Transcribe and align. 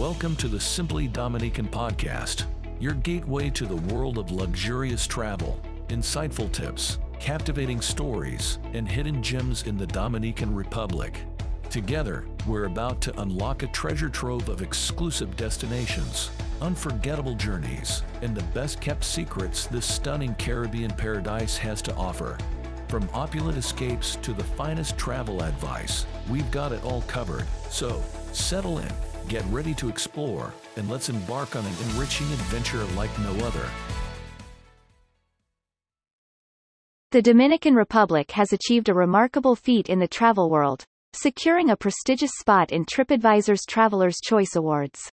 Welcome 0.00 0.34
to 0.36 0.48
the 0.48 0.58
Simply 0.58 1.08
Dominican 1.08 1.68
podcast, 1.68 2.46
your 2.80 2.94
gateway 2.94 3.50
to 3.50 3.66
the 3.66 3.94
world 3.94 4.16
of 4.16 4.30
luxurious 4.30 5.06
travel, 5.06 5.60
insightful 5.88 6.50
tips, 6.50 6.96
captivating 7.18 7.82
stories, 7.82 8.58
and 8.72 8.88
hidden 8.88 9.22
gems 9.22 9.64
in 9.64 9.76
the 9.76 9.86
Dominican 9.86 10.54
Republic. 10.54 11.20
Together, 11.68 12.24
we're 12.46 12.64
about 12.64 13.02
to 13.02 13.20
unlock 13.20 13.62
a 13.62 13.66
treasure 13.66 14.08
trove 14.08 14.48
of 14.48 14.62
exclusive 14.62 15.36
destinations, 15.36 16.30
unforgettable 16.62 17.34
journeys, 17.34 18.02
and 18.22 18.34
the 18.34 18.42
best 18.54 18.80
kept 18.80 19.04
secrets 19.04 19.66
this 19.66 19.84
stunning 19.84 20.34
Caribbean 20.36 20.92
paradise 20.92 21.58
has 21.58 21.82
to 21.82 21.94
offer. 21.94 22.38
From 22.88 23.06
opulent 23.12 23.58
escapes 23.58 24.16
to 24.16 24.32
the 24.32 24.44
finest 24.44 24.96
travel 24.96 25.42
advice, 25.42 26.06
we've 26.30 26.50
got 26.50 26.72
it 26.72 26.82
all 26.84 27.02
covered. 27.02 27.44
So, 27.68 28.02
settle 28.32 28.78
in, 28.78 28.90
get 29.28 29.44
ready 29.46 29.74
to 29.74 29.88
explore, 29.88 30.52
and 30.76 30.88
let's 30.88 31.08
embark 31.08 31.56
on 31.56 31.64
an 31.64 31.72
enriching 31.90 32.26
adventure 32.32 32.84
like 32.96 33.16
no 33.20 33.32
other. 33.46 33.68
The 37.12 37.22
Dominican 37.22 37.74
Republic 37.74 38.30
has 38.32 38.52
achieved 38.52 38.88
a 38.88 38.94
remarkable 38.94 39.56
feat 39.56 39.88
in 39.88 39.98
the 39.98 40.06
travel 40.06 40.48
world, 40.48 40.84
securing 41.12 41.70
a 41.70 41.76
prestigious 41.76 42.30
spot 42.38 42.70
in 42.70 42.84
TripAdvisor's 42.84 43.64
Traveler's 43.66 44.18
Choice 44.24 44.54
Awards. 44.54 45.10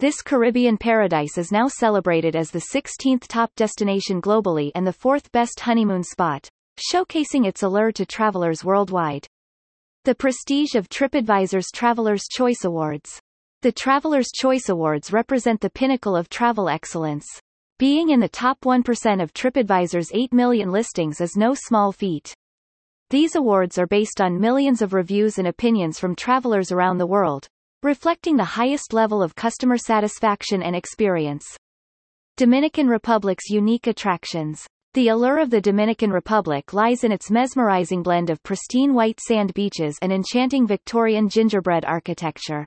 This 0.00 0.20
Caribbean 0.20 0.76
paradise 0.76 1.38
is 1.38 1.50
now 1.50 1.68
celebrated 1.68 2.36
as 2.36 2.50
the 2.50 2.66
16th 2.74 3.26
top 3.28 3.54
destination 3.54 4.20
globally 4.20 4.70
and 4.74 4.86
the 4.86 4.92
fourth 4.92 5.32
best 5.32 5.60
honeymoon 5.60 6.02
spot, 6.02 6.48
showcasing 6.92 7.46
its 7.46 7.62
allure 7.62 7.92
to 7.92 8.04
travelers 8.04 8.64
worldwide. 8.64 9.26
The 10.04 10.14
prestige 10.14 10.74
of 10.74 10.90
TripAdvisor's 10.90 11.70
Traveler's 11.72 12.24
Choice 12.30 12.64
Awards. 12.64 13.22
The 13.64 13.72
Traveler's 13.72 14.30
Choice 14.30 14.68
Awards 14.68 15.10
represent 15.10 15.58
the 15.58 15.70
pinnacle 15.70 16.14
of 16.14 16.28
travel 16.28 16.68
excellence. 16.68 17.24
Being 17.78 18.10
in 18.10 18.20
the 18.20 18.28
top 18.28 18.60
1% 18.60 19.22
of 19.22 19.32
TripAdvisor's 19.32 20.10
8 20.12 20.34
million 20.34 20.70
listings 20.70 21.18
is 21.22 21.34
no 21.34 21.54
small 21.54 21.90
feat. 21.90 22.34
These 23.08 23.36
awards 23.36 23.78
are 23.78 23.86
based 23.86 24.20
on 24.20 24.38
millions 24.38 24.82
of 24.82 24.92
reviews 24.92 25.38
and 25.38 25.48
opinions 25.48 25.98
from 25.98 26.14
travelers 26.14 26.72
around 26.72 26.98
the 26.98 27.06
world, 27.06 27.48
reflecting 27.82 28.36
the 28.36 28.44
highest 28.44 28.92
level 28.92 29.22
of 29.22 29.34
customer 29.34 29.78
satisfaction 29.78 30.62
and 30.62 30.76
experience. 30.76 31.46
Dominican 32.36 32.86
Republic's 32.86 33.48
unique 33.48 33.86
attractions. 33.86 34.66
The 34.92 35.08
allure 35.08 35.38
of 35.38 35.48
the 35.48 35.62
Dominican 35.62 36.10
Republic 36.10 36.74
lies 36.74 37.02
in 37.02 37.12
its 37.12 37.30
mesmerizing 37.30 38.02
blend 38.02 38.28
of 38.28 38.42
pristine 38.42 38.92
white 38.92 39.20
sand 39.20 39.54
beaches 39.54 39.96
and 40.02 40.12
enchanting 40.12 40.66
Victorian 40.66 41.30
gingerbread 41.30 41.86
architecture. 41.86 42.66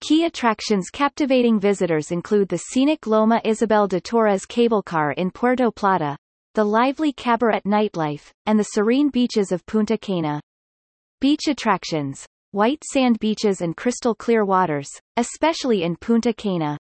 Key 0.00 0.24
attractions 0.24 0.90
captivating 0.90 1.58
visitors 1.58 2.10
include 2.10 2.48
the 2.48 2.58
scenic 2.58 3.06
Loma 3.06 3.40
Isabel 3.44 3.88
de 3.88 4.00
Torres 4.00 4.44
cable 4.44 4.82
car 4.82 5.12
in 5.12 5.30
Puerto 5.30 5.70
Plata, 5.70 6.16
the 6.54 6.64
lively 6.64 7.12
Cabarete 7.12 7.64
nightlife, 7.64 8.30
and 8.46 8.58
the 8.58 8.64
serene 8.64 9.08
beaches 9.08 9.50
of 9.50 9.64
Punta 9.66 9.98
Cana. 9.98 10.40
Beach 11.20 11.48
attractions. 11.48 12.26
White 12.52 12.84
sand 12.84 13.18
beaches 13.18 13.60
and 13.60 13.76
crystal 13.76 14.14
clear 14.14 14.44
waters, 14.44 14.88
especially 15.16 15.82
in 15.82 15.96
Punta 15.96 16.32
Cana. 16.32 16.78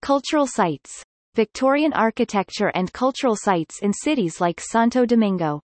Cultural 0.00 0.46
sites. 0.46 1.02
Victorian 1.34 1.92
architecture 1.92 2.68
and 2.74 2.92
cultural 2.92 3.36
sites 3.36 3.82
in 3.82 3.92
cities 3.92 4.40
like 4.40 4.60
Santo 4.60 5.04
Domingo. 5.04 5.60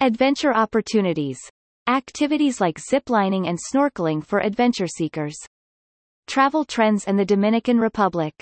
Adventure 0.00 0.54
opportunities. 0.54 1.38
Activities 1.88 2.60
like 2.60 2.78
ziplining 2.78 3.48
and 3.48 3.58
snorkeling 3.58 4.24
for 4.24 4.40
adventure 4.40 4.86
seekers. 4.86 5.36
Travel 6.30 6.64
trends 6.64 7.06
and 7.06 7.18
the 7.18 7.24
Dominican 7.24 7.80
Republic. 7.80 8.32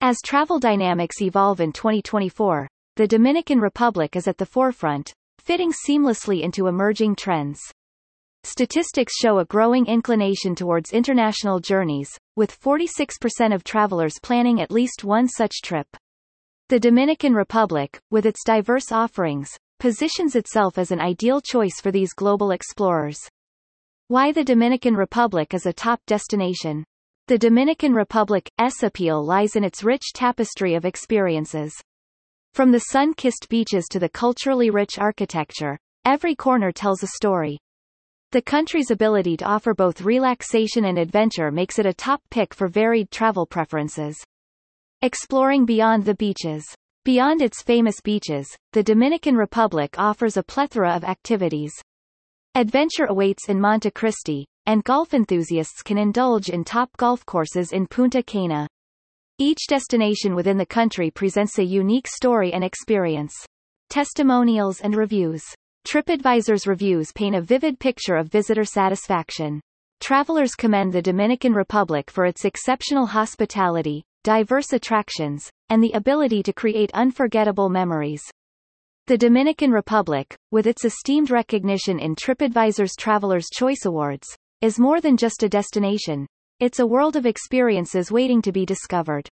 As 0.00 0.16
travel 0.24 0.58
dynamics 0.58 1.22
evolve 1.22 1.60
in 1.60 1.70
2024, 1.70 2.66
the 2.96 3.06
Dominican 3.06 3.60
Republic 3.60 4.16
is 4.16 4.26
at 4.26 4.36
the 4.36 4.44
forefront, 4.44 5.12
fitting 5.38 5.72
seamlessly 5.72 6.42
into 6.42 6.66
emerging 6.66 7.14
trends. 7.14 7.60
Statistics 8.42 9.12
show 9.16 9.38
a 9.38 9.44
growing 9.44 9.86
inclination 9.86 10.56
towards 10.56 10.90
international 10.90 11.60
journeys, 11.60 12.10
with 12.34 12.60
46% 12.60 13.54
of 13.54 13.62
travelers 13.62 14.14
planning 14.24 14.60
at 14.60 14.72
least 14.72 15.04
one 15.04 15.28
such 15.28 15.62
trip. 15.62 15.86
The 16.68 16.80
Dominican 16.80 17.32
Republic, 17.32 17.96
with 18.10 18.26
its 18.26 18.42
diverse 18.42 18.90
offerings, 18.90 19.56
positions 19.78 20.34
itself 20.34 20.78
as 20.78 20.90
an 20.90 21.00
ideal 21.00 21.40
choice 21.40 21.80
for 21.80 21.92
these 21.92 22.12
global 22.12 22.50
explorers. 22.50 23.20
Why 24.08 24.32
the 24.32 24.42
Dominican 24.42 24.96
Republic 24.96 25.54
is 25.54 25.64
a 25.64 25.72
top 25.72 26.00
destination. 26.06 26.84
The 27.28 27.38
Dominican 27.38 27.92
Republic's 27.92 28.84
appeal 28.84 29.20
lies 29.20 29.56
in 29.56 29.64
its 29.64 29.82
rich 29.82 30.12
tapestry 30.14 30.74
of 30.74 30.84
experiences. 30.84 31.74
From 32.54 32.70
the 32.70 32.78
sun-kissed 32.78 33.48
beaches 33.48 33.86
to 33.90 33.98
the 33.98 34.08
culturally 34.08 34.70
rich 34.70 35.00
architecture, 35.00 35.76
every 36.04 36.36
corner 36.36 36.70
tells 36.70 37.02
a 37.02 37.08
story. 37.08 37.58
The 38.30 38.42
country's 38.42 38.92
ability 38.92 39.36
to 39.38 39.44
offer 39.44 39.74
both 39.74 40.02
relaxation 40.02 40.84
and 40.84 40.98
adventure 40.98 41.50
makes 41.50 41.80
it 41.80 41.86
a 41.86 41.92
top 41.92 42.22
pick 42.30 42.54
for 42.54 42.68
varied 42.68 43.10
travel 43.10 43.44
preferences. 43.44 44.16
Exploring 45.02 45.66
beyond 45.66 46.04
the 46.04 46.14
beaches. 46.14 46.64
Beyond 47.04 47.42
its 47.42 47.60
famous 47.60 48.00
beaches, 48.00 48.46
the 48.72 48.84
Dominican 48.84 49.34
Republic 49.34 49.98
offers 49.98 50.36
a 50.36 50.44
plethora 50.44 50.94
of 50.94 51.02
activities. 51.02 51.72
Adventure 52.54 53.06
awaits 53.06 53.48
in 53.48 53.60
Monte 53.60 53.90
Cristi, 53.90 54.44
and 54.66 54.84
golf 54.84 55.14
enthusiasts 55.14 55.82
can 55.82 55.98
indulge 55.98 56.48
in 56.48 56.64
top 56.64 56.90
golf 56.96 57.24
courses 57.24 57.72
in 57.72 57.86
Punta 57.86 58.22
Cana. 58.22 58.68
Each 59.38 59.66
destination 59.68 60.34
within 60.34 60.58
the 60.58 60.66
country 60.66 61.10
presents 61.10 61.58
a 61.58 61.64
unique 61.64 62.06
story 62.06 62.52
and 62.52 62.64
experience. 62.64 63.34
Testimonials 63.90 64.80
and 64.80 64.96
reviews. 64.96 65.42
TripAdvisor's 65.86 66.66
reviews 66.66 67.12
paint 67.14 67.36
a 67.36 67.40
vivid 67.40 67.78
picture 67.78 68.16
of 68.16 68.28
visitor 68.28 68.64
satisfaction. 68.64 69.60
Travelers 70.00 70.54
commend 70.54 70.92
the 70.92 71.00
Dominican 71.00 71.52
Republic 71.52 72.10
for 72.10 72.26
its 72.26 72.44
exceptional 72.44 73.06
hospitality, 73.06 74.02
diverse 74.24 74.72
attractions, 74.72 75.50
and 75.68 75.82
the 75.82 75.92
ability 75.92 76.42
to 76.42 76.52
create 76.52 76.90
unforgettable 76.92 77.68
memories. 77.68 78.22
The 79.06 79.16
Dominican 79.16 79.70
Republic, 79.70 80.36
with 80.50 80.66
its 80.66 80.84
esteemed 80.84 81.30
recognition 81.30 82.00
in 82.00 82.16
TripAdvisor's 82.16 82.96
Traveler's 82.96 83.46
Choice 83.52 83.84
Awards, 83.84 84.26
is 84.62 84.78
more 84.78 85.02
than 85.02 85.18
just 85.18 85.42
a 85.42 85.48
destination. 85.48 86.26
It's 86.60 86.78
a 86.78 86.86
world 86.86 87.14
of 87.14 87.26
experiences 87.26 88.10
waiting 88.10 88.40
to 88.42 88.52
be 88.52 88.64
discovered. 88.64 89.28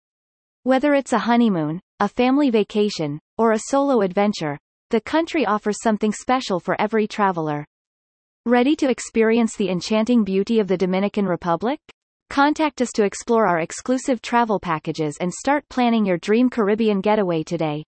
Whether 0.62 0.94
it's 0.94 1.12
a 1.12 1.18
honeymoon, 1.18 1.80
a 2.00 2.08
family 2.08 2.48
vacation, 2.48 3.18
or 3.36 3.52
a 3.52 3.60
solo 3.68 4.00
adventure, 4.00 4.58
the 4.88 5.00
country 5.02 5.44
offers 5.44 5.82
something 5.82 6.12
special 6.12 6.58
for 6.58 6.80
every 6.80 7.06
traveler. 7.06 7.66
Ready 8.46 8.74
to 8.76 8.88
experience 8.88 9.56
the 9.56 9.68
enchanting 9.68 10.24
beauty 10.24 10.58
of 10.58 10.68
the 10.68 10.78
Dominican 10.78 11.26
Republic? 11.26 11.78
Contact 12.30 12.80
us 12.80 12.90
to 12.94 13.04
explore 13.04 13.46
our 13.46 13.60
exclusive 13.60 14.22
travel 14.22 14.58
packages 14.58 15.18
and 15.20 15.30
start 15.32 15.68
planning 15.68 16.06
your 16.06 16.16
dream 16.16 16.48
Caribbean 16.48 17.02
getaway 17.02 17.42
today. 17.42 17.84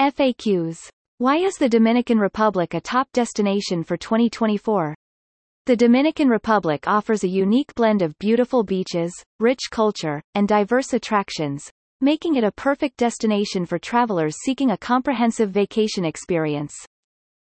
FAQs. 0.00 0.88
Why 1.18 1.36
is 1.36 1.54
the 1.54 1.68
Dominican 1.68 2.18
Republic 2.18 2.74
a 2.74 2.80
top 2.80 3.12
destination 3.12 3.84
for 3.84 3.96
2024? 3.96 4.96
The 5.68 5.76
Dominican 5.76 6.30
Republic 6.30 6.88
offers 6.88 7.24
a 7.24 7.28
unique 7.28 7.74
blend 7.74 8.00
of 8.00 8.18
beautiful 8.18 8.64
beaches, 8.64 9.12
rich 9.38 9.64
culture, 9.70 10.22
and 10.34 10.48
diverse 10.48 10.94
attractions, 10.94 11.70
making 12.00 12.36
it 12.36 12.42
a 12.42 12.50
perfect 12.50 12.96
destination 12.96 13.66
for 13.66 13.78
travelers 13.78 14.34
seeking 14.42 14.70
a 14.70 14.78
comprehensive 14.78 15.50
vacation 15.50 16.06
experience. 16.06 16.72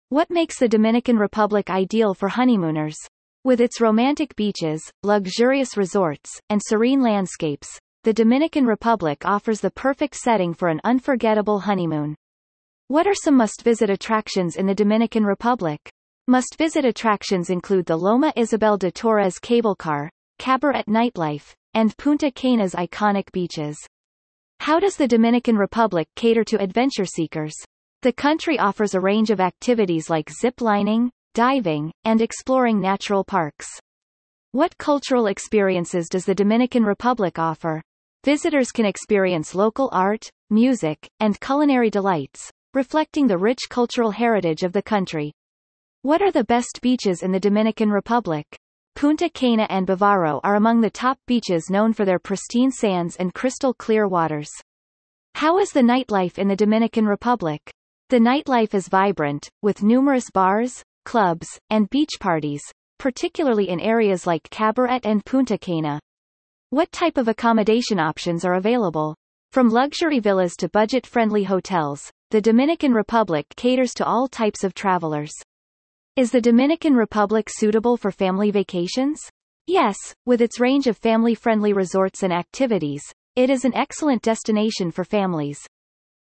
What 0.10 0.30
makes 0.30 0.60
the 0.60 0.68
Dominican 0.68 1.16
Republic 1.16 1.70
ideal 1.70 2.14
for 2.14 2.28
honeymooners? 2.28 2.98
With 3.46 3.62
its 3.62 3.80
romantic 3.80 4.36
beaches, 4.36 4.82
luxurious 5.02 5.78
resorts, 5.78 6.30
and 6.50 6.62
serene 6.62 7.02
landscapes, 7.02 7.80
the 8.04 8.12
Dominican 8.12 8.66
Republic 8.66 9.20
offers 9.24 9.62
the 9.62 9.72
perfect 9.72 10.18
setting 10.18 10.54
for 10.54 10.68
an 10.68 10.82
unforgettable 10.84 11.60
honeymoon. 11.60 12.18
What 12.90 13.08
are 13.08 13.16
some 13.16 13.38
must-visit 13.38 13.90
attractions 13.90 14.58
in 14.58 14.66
the 14.66 14.76
Dominican 14.76 15.24
Republic? 15.24 15.90
Must-visit 16.30 16.86
attractions 16.86 17.50
include 17.50 17.88
the 17.88 17.98
Loma 17.98 18.32
Isabel 18.36 18.78
de 18.78 18.92
Torres 18.92 19.40
cable 19.40 19.74
car, 19.74 20.12
Cabarete 20.38 20.86
nightlife, 20.86 21.56
and 21.74 21.98
Punta 21.98 22.30
Cana's 22.30 22.76
iconic 22.76 23.32
beaches. 23.32 23.76
How 24.60 24.80
does 24.80 24.96
the 24.96 25.08
Dominican 25.08 25.56
Republic 25.56 26.08
cater 26.16 26.44
to 26.44 26.62
adventure 26.62 27.06
seekers? 27.06 27.56
The 28.04 28.14
country 28.14 28.60
offers 28.60 28.94
a 28.94 29.00
range 29.00 29.32
of 29.32 29.40
activities 29.40 30.12
like 30.12 30.30
zip 30.30 30.62
lining, 30.62 31.10
diving, 31.34 31.92
and 32.04 32.22
exploring 32.22 32.80
natural 32.80 33.24
parks. 33.24 33.68
What 34.52 34.78
cultural 34.78 35.26
experiences 35.26 36.10
does 36.10 36.26
the 36.26 36.36
Dominican 36.36 36.84
Republic 36.84 37.40
offer? 37.40 37.82
Visitors 38.24 38.72
can 38.72 38.86
experience 38.86 39.56
local 39.56 39.90
art, 39.92 40.30
music, 40.52 41.10
and 41.20 41.42
culinary 41.42 41.90
delights, 41.90 42.52
reflecting 42.76 43.26
the 43.26 43.40
rich 43.40 43.62
cultural 43.68 44.12
heritage 44.12 44.62
of 44.62 44.74
the 44.74 44.84
country. 44.84 45.34
What 46.02 46.22
are 46.22 46.32
the 46.32 46.46
best 46.46 46.80
beaches 46.82 47.24
in 47.24 47.34
the 47.34 47.42
Dominican 47.42 47.90
Republic? 47.90 48.46
Punta 48.96 49.30
Cana 49.30 49.68
and 49.70 49.86
Bavaro 49.86 50.40
are 50.46 50.56
among 50.56 50.80
the 50.80 50.90
top 50.90 51.20
beaches 51.28 51.70
known 51.70 51.92
for 51.92 52.06
their 52.06 52.20
pristine 52.20 52.72
sands 52.72 53.18
and 53.18 53.34
crystal 53.34 53.74
clear 53.74 54.08
waters. 54.08 54.50
How 55.36 55.60
is 55.60 55.72
the 55.72 55.82
nightlife 55.82 56.38
in 56.38 56.48
the 56.48 56.56
Dominican 56.56 57.06
Republic? 57.06 57.60
The 58.08 58.18
nightlife 58.18 58.74
is 58.74 58.88
vibrant, 58.88 59.50
with 59.62 59.84
numerous 59.84 60.32
bars, 60.32 60.82
clubs, 61.04 61.60
and 61.70 61.90
beach 61.90 62.16
parties, 62.22 62.64
particularly 62.98 63.68
in 63.68 63.82
areas 63.82 64.26
like 64.26 64.50
Cabarete 64.50 65.06
and 65.06 65.26
Punta 65.26 65.58
Cana. 65.58 66.00
What 66.70 66.94
type 66.94 67.18
of 67.18 67.28
accommodation 67.28 68.00
options 68.00 68.46
are 68.46 68.54
available? 68.54 69.18
From 69.52 69.68
luxury 69.68 70.20
villas 70.20 70.56
to 70.60 70.70
budget-friendly 70.70 71.44
hotels, 71.44 72.10
the 72.32 72.40
Dominican 72.40 72.94
Republic 72.94 73.48
caters 73.58 73.94
to 73.96 74.06
all 74.06 74.30
types 74.30 74.64
of 74.64 74.74
travelers. 74.74 75.34
Is 76.20 76.32
the 76.32 76.42
Dominican 76.42 76.96
Republic 76.96 77.48
suitable 77.50 77.96
for 77.96 78.12
family 78.12 78.52
vacations? 78.52 79.22
Yes, 79.68 79.96
with 80.26 80.42
its 80.42 80.60
range 80.60 80.86
of 80.88 80.98
family-friendly 80.98 81.72
resorts 81.72 82.24
and 82.24 82.34
activities, 82.34 83.02
it 83.38 83.50
is 83.50 83.64
an 83.64 83.74
excellent 83.74 84.22
destination 84.22 84.92
for 84.92 85.06
families. 85.06 85.66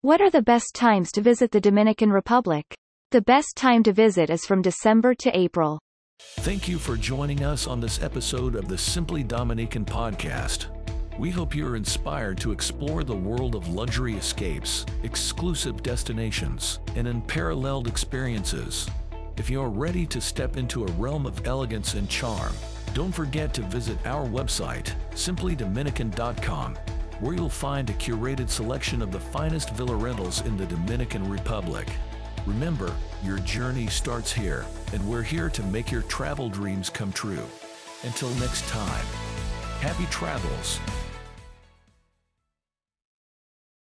What 0.02 0.22
are 0.22 0.30
the 0.30 0.44
best 0.44 0.76
times 0.76 1.12
to 1.14 1.22
visit 1.22 1.50
the 1.50 1.60
Dominican 1.60 2.12
Republic? 2.12 2.64
The 3.10 3.24
best 3.24 3.56
time 3.56 3.82
to 3.82 3.92
visit 3.92 4.30
is 4.30 4.46
from 4.46 4.62
December 4.62 5.16
to 5.16 5.36
April. 5.36 5.80
Thank 6.42 6.68
you 6.68 6.78
for 6.78 6.96
joining 6.96 7.44
us 7.44 7.66
on 7.66 7.80
this 7.80 8.04
episode 8.04 8.54
of 8.54 8.68
the 8.68 8.78
Simply 8.78 9.24
Dominican 9.24 9.84
podcast. 9.84 10.68
We 11.18 11.32
hope 11.32 11.56
you're 11.56 11.76
inspired 11.76 12.38
to 12.42 12.52
explore 12.52 13.04
the 13.04 13.16
world 13.16 13.56
of 13.56 13.68
luxury 13.68 14.14
escapes, 14.14 14.86
exclusive 15.02 15.82
destinations, 15.82 16.78
and 16.96 17.08
unparalleled 17.08 17.88
experiences. 17.88 18.88
If 19.38 19.50
you're 19.50 19.70
ready 19.70 20.06
to 20.08 20.20
step 20.20 20.58
into 20.58 20.84
a 20.84 20.92
realm 20.92 21.26
of 21.26 21.48
elegance 21.48 21.94
and 21.94 22.10
charm, 22.10 22.54
don't 22.94 23.14
forget 23.14 23.54
to 23.54 23.62
visit 23.64 23.98
our 24.06 24.28
website, 24.28 24.94
simplydominican.com, 25.12 26.76
where 27.22 27.34
you'll 27.34 27.50
find 27.50 27.90
a 27.90 27.94
curated 27.94 28.50
selection 28.50 29.02
of 29.02 29.12
the 29.12 29.20
finest 29.20 29.70
villa 29.72 29.96
rentals 29.96 30.46
in 30.46 30.58
the 30.58 30.66
Dominican 30.66 31.30
Republic. 31.30 31.88
Remember, 32.46 32.94
your 33.24 33.40
journey 33.40 33.88
starts 33.88 34.34
here, 34.34 34.66
and 34.94 35.08
we're 35.08 35.22
here 35.22 35.50
to 35.50 35.64
make 35.64 35.92
your 35.92 36.02
travel 36.04 36.50
dreams 36.50 36.90
come 36.90 37.14
true. 37.14 37.46
Until 38.04 38.30
next 38.32 38.68
time, 38.68 39.06
happy 39.80 40.06
travels 40.08 40.80